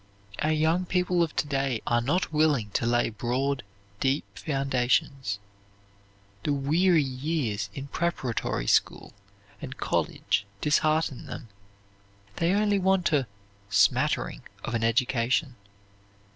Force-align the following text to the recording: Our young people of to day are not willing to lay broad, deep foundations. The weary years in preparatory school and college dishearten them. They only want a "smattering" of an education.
Our 0.41 0.51
young 0.51 0.85
people 0.85 1.21
of 1.21 1.35
to 1.35 1.45
day 1.45 1.79
are 1.85 2.01
not 2.01 2.33
willing 2.33 2.71
to 2.71 2.87
lay 2.87 3.11
broad, 3.11 3.61
deep 3.99 4.23
foundations. 4.35 5.37
The 6.41 6.53
weary 6.53 7.03
years 7.03 7.69
in 7.75 7.85
preparatory 7.85 8.65
school 8.65 9.13
and 9.61 9.77
college 9.77 10.47
dishearten 10.59 11.27
them. 11.27 11.49
They 12.37 12.51
only 12.55 12.79
want 12.79 13.11
a 13.13 13.27
"smattering" 13.69 14.41
of 14.63 14.73
an 14.73 14.83
education. 14.83 15.55